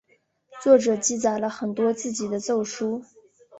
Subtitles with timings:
[0.63, 3.03] 作者记载了很多自己的奏疏。